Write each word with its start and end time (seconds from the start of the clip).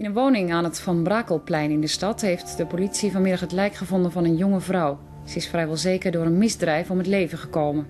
In 0.00 0.06
een 0.06 0.12
woning 0.12 0.52
aan 0.52 0.64
het 0.64 0.80
Van 0.80 1.02
Brakelplein 1.02 1.70
in 1.70 1.80
de 1.80 1.86
stad 1.86 2.20
heeft 2.20 2.56
de 2.56 2.66
politie 2.66 3.12
vanmiddag 3.12 3.40
het 3.40 3.52
lijk 3.52 3.74
gevonden 3.74 4.12
van 4.12 4.24
een 4.24 4.36
jonge 4.36 4.60
vrouw. 4.60 4.98
Ze 5.24 5.36
is 5.36 5.48
vrijwel 5.48 5.76
zeker 5.76 6.12
door 6.12 6.24
een 6.24 6.38
misdrijf 6.38 6.90
om 6.90 6.98
het 6.98 7.06
leven 7.06 7.38
gekomen. 7.38 7.86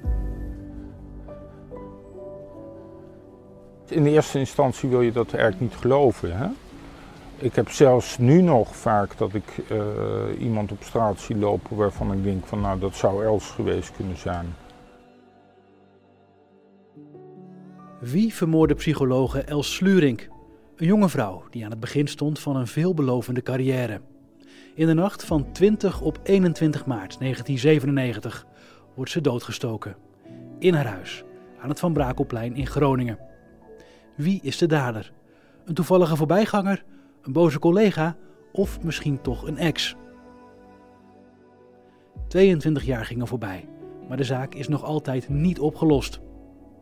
In 3.88 4.02
de 4.02 4.10
eerste 4.10 4.38
instantie 4.38 4.88
wil 4.88 5.00
je 5.00 5.12
dat 5.12 5.32
eigenlijk 5.32 5.60
niet 5.60 5.80
geloven. 5.80 6.36
Hè? 6.36 6.46
Ik 7.36 7.54
heb 7.54 7.70
zelfs 7.70 8.18
nu 8.18 8.42
nog 8.42 8.76
vaak 8.76 9.18
dat 9.18 9.34
ik 9.34 9.58
uh, 9.72 9.82
iemand 10.38 10.72
op 10.72 10.82
straat 10.82 11.20
zie 11.20 11.36
lopen 11.36 11.76
waarvan 11.76 12.12
ik 12.12 12.24
denk 12.24 12.46
van 12.46 12.60
nou 12.60 12.78
dat 12.78 12.94
zou 12.94 13.24
Els 13.24 13.50
geweest 13.50 13.92
kunnen 13.96 14.16
zijn. 14.16 14.54
Wie 18.00 18.34
vermoorde 18.34 18.74
psychologe 18.74 19.40
Els 19.40 19.74
Slurink? 19.74 20.29
Een 20.80 20.86
jonge 20.86 21.08
vrouw 21.08 21.44
die 21.50 21.64
aan 21.64 21.70
het 21.70 21.80
begin 21.80 22.06
stond 22.06 22.38
van 22.38 22.56
een 22.56 22.66
veelbelovende 22.66 23.42
carrière. 23.42 24.00
In 24.74 24.86
de 24.86 24.94
nacht 24.94 25.24
van 25.24 25.52
20 25.52 26.00
op 26.00 26.20
21 26.22 26.86
maart 26.86 27.18
1997 27.18 28.46
wordt 28.94 29.10
ze 29.10 29.20
doodgestoken. 29.20 29.96
In 30.58 30.74
haar 30.74 30.86
huis, 30.86 31.24
aan 31.60 31.68
het 31.68 31.78
Van 31.78 31.92
Brakelplein 31.92 32.56
in 32.56 32.66
Groningen. 32.66 33.18
Wie 34.16 34.40
is 34.42 34.58
de 34.58 34.66
dader? 34.66 35.12
Een 35.64 35.74
toevallige 35.74 36.16
voorbijganger? 36.16 36.84
Een 37.22 37.32
boze 37.32 37.58
collega? 37.58 38.16
Of 38.52 38.82
misschien 38.82 39.20
toch 39.20 39.46
een 39.46 39.58
ex? 39.58 39.96
22 42.28 42.84
jaar 42.84 43.04
gingen 43.04 43.26
voorbij, 43.26 43.68
maar 44.08 44.16
de 44.16 44.24
zaak 44.24 44.54
is 44.54 44.68
nog 44.68 44.84
altijd 44.84 45.28
niet 45.28 45.58
opgelost. 45.58 46.20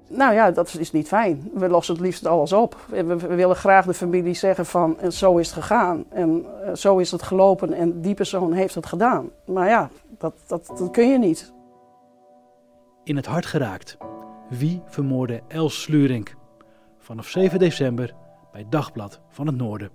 Nou 0.09 0.35
ja, 0.35 0.51
dat 0.51 0.75
is 0.79 0.93
niet 0.93 1.09
fijn. 1.09 1.51
We 1.55 1.69
lossen 1.69 1.95
het 1.95 2.03
liefst 2.03 2.27
alles 2.27 2.53
op. 2.53 2.77
We, 2.89 3.05
we 3.05 3.35
willen 3.35 3.57
graag 3.57 3.87
de 3.87 3.95
familie 3.95 4.35
zeggen 4.35 4.67
van 4.67 4.97
zo 5.09 5.37
is 5.37 5.47
het 5.47 5.57
gegaan 5.57 6.05
en 6.09 6.47
uh, 6.65 6.75
zo 6.75 6.99
is 6.99 7.11
het 7.11 7.23
gelopen 7.23 7.73
en 7.73 8.01
die 8.01 8.15
persoon 8.15 8.53
heeft 8.53 8.75
het 8.75 8.87
gedaan. 8.87 9.31
Maar 9.47 9.69
ja, 9.69 9.91
dat, 10.19 10.35
dat, 10.47 10.67
dat 10.67 10.91
kun 10.91 11.09
je 11.09 11.19
niet. 11.19 11.53
In 13.05 13.17
het 13.17 13.27
hart 13.27 13.47
geraakt. 13.47 13.97
Wie 14.49 14.83
vermoorde 14.87 15.43
Els 15.49 15.83
Slurink? 15.83 16.37
Vanaf 16.99 17.29
7 17.29 17.59
december 17.59 18.15
bij 18.53 18.67
Dagblad 18.69 19.21
van 19.29 19.47
het 19.47 19.57
Noorden. 19.57 19.91